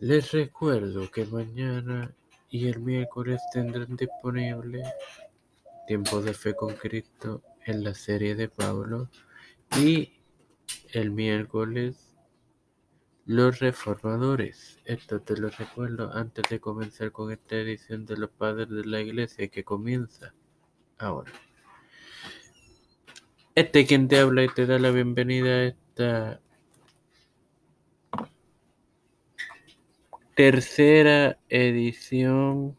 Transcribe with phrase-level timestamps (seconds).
[0.00, 2.14] Les recuerdo que mañana
[2.48, 4.82] y el miércoles tendrán disponible
[5.86, 9.10] Tiempo de Fe con Cristo en la serie de Pablo
[9.76, 10.22] y
[10.94, 12.16] el miércoles
[13.26, 14.78] los reformadores.
[14.86, 19.02] Esto te lo recuerdo antes de comenzar con esta edición de los padres de la
[19.02, 20.32] iglesia que comienza
[20.96, 21.30] ahora.
[23.54, 26.40] Este quien te habla y te da la bienvenida a esta
[30.34, 32.76] tercera edición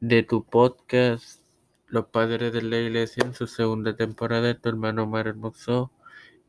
[0.00, 1.40] de tu podcast
[1.86, 5.92] Los Padres de la Iglesia en su segunda temporada de tu hermano Omar Hermoso,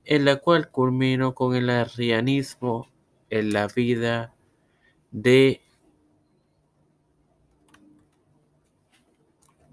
[0.06, 2.90] en la cual culmino con el arrianismo
[3.30, 4.34] en la vida
[5.12, 5.62] de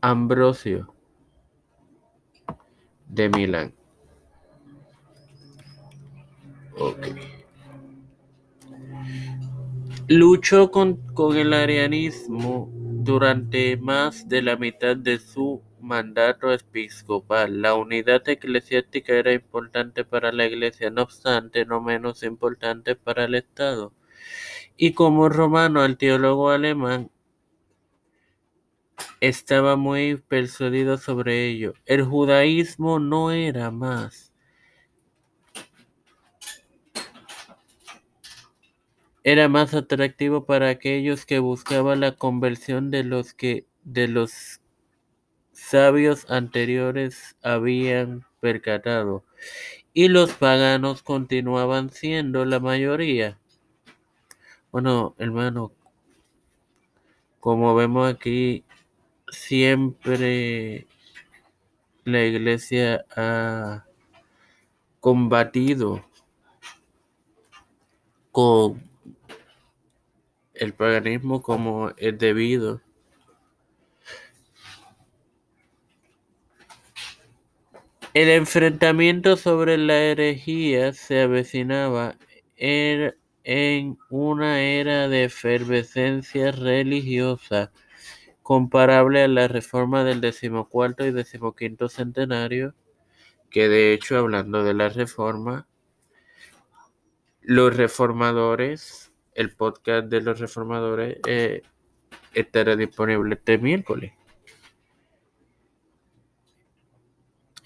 [0.01, 0.95] Ambrosio
[3.09, 3.75] de Milán.
[6.79, 7.46] Ok.
[10.09, 11.03] Luchó con,
[11.35, 17.61] el arianismo durante más de la mitad de su mandato episcopal.
[17.61, 23.35] La unidad eclesiástica era importante para la Iglesia, no obstante, no menos importante para el
[23.35, 23.93] Estado.
[24.77, 27.11] Y como romano, el teólogo alemán
[29.21, 31.75] estaba muy persuadido sobre ello.
[31.85, 34.33] El judaísmo no era más
[39.27, 44.61] era más atractivo para aquellos que buscaban la conversión de los que de los
[45.51, 49.25] sabios anteriores habían percatado,
[49.93, 53.37] y los paganos continuaban siendo la mayoría.
[54.71, 55.73] Bueno, hermano,
[57.41, 58.63] como vemos aquí,
[59.29, 60.87] siempre
[62.05, 63.87] la iglesia ha
[65.01, 66.09] combatido
[68.31, 68.87] con
[70.59, 72.81] el paganismo como es debido.
[78.15, 82.17] El enfrentamiento sobre la herejía se avecinaba
[82.57, 87.71] er, en una era de efervescencia religiosa
[88.43, 92.75] comparable a la reforma del decimocuarto y decimoquinto centenario,
[93.51, 95.67] que de hecho, hablando de la reforma,
[97.43, 99.06] los reformadores
[99.37, 101.63] el podcast de los reformadores eh,
[102.33, 104.13] estará disponible este miércoles.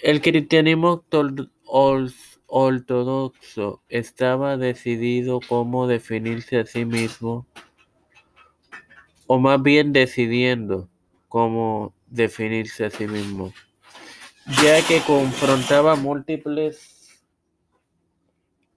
[0.00, 1.04] El cristianismo
[2.47, 7.47] ortodoxo estaba decidido cómo definirse a sí mismo,
[9.26, 10.88] o más bien decidiendo
[11.28, 13.52] cómo definirse a sí mismo,
[14.62, 17.00] ya que confrontaba múltiples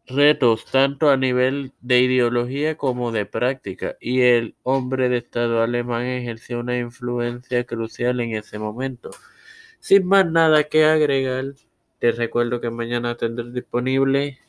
[0.07, 6.03] retos tanto a nivel de ideología como de práctica, y el hombre de Estado alemán
[6.05, 9.11] ejerció una influencia crucial en ese momento.
[9.79, 11.53] Sin más nada que agregar,
[11.99, 14.39] te recuerdo que mañana tendré disponible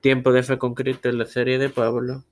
[0.00, 2.24] Tiempo de Fe con Cristo en la serie de Pablo.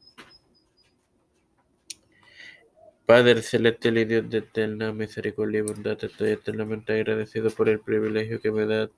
[3.06, 8.40] Padre celestial y Dios de eterna misericordia y bondad, estoy eternamente agradecido por el privilegio
[8.40, 8.88] que me da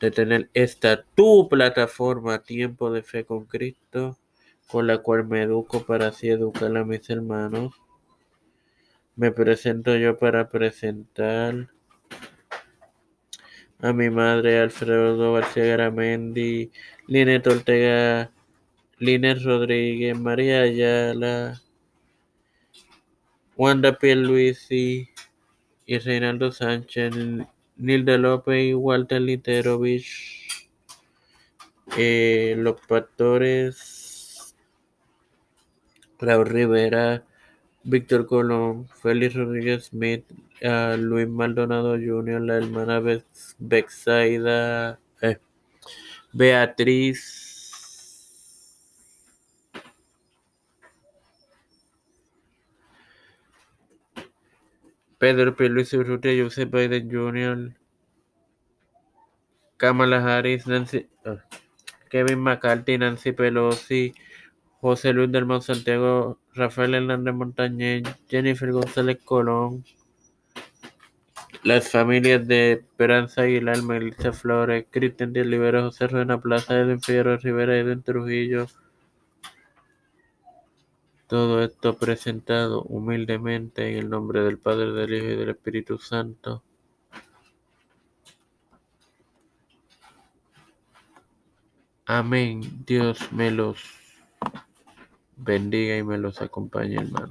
[0.00, 4.18] de tener esta tu plataforma Tiempo de Fe con Cristo,
[4.66, 7.74] con la cual me educo para así educar a mis hermanos.
[9.16, 11.68] Me presento yo para presentar
[13.80, 16.72] a mi madre Alfredo García Garamendi,
[17.06, 18.32] Linet Ortega,
[18.98, 21.60] Linet Rodríguez, María Ayala,
[23.56, 25.08] Wanda Pierluisi
[25.86, 27.12] y Reinaldo Sánchez,
[27.76, 30.68] Nilda López y Walter Literovich,
[31.96, 34.54] eh, los pastores
[36.18, 37.24] Raúl Rivera,
[37.84, 40.24] Víctor Colón, Félix Rodríguez Smith,
[40.98, 43.00] Luis Maldonado Jr., la hermana
[43.58, 45.38] Bexaida, eh,
[46.32, 47.43] Beatriz
[55.24, 57.74] Pedro Pierluisi Urrutia, Joseph Biden Jr.,
[59.78, 61.36] Kamala Harris, Nancy, uh,
[62.10, 64.12] Kevin McCarthy, Nancy Pelosi,
[64.82, 69.82] José Luis del Santiago, Rafael Hernández Montañez, Jennifer González Colón,
[71.62, 77.38] las familias de Esperanza Aguilar, Melissa Flores, Cristian Díaz Rivera, José Ruena Plaza, Edwin Figueroa
[77.38, 78.66] Rivera, Edwin Trujillo,
[81.26, 86.62] todo esto presentado humildemente en el nombre del Padre, del Hijo y del Espíritu Santo.
[92.06, 92.60] Amén.
[92.86, 93.78] Dios me los
[95.36, 97.22] bendiga y me los acompañe, hermano.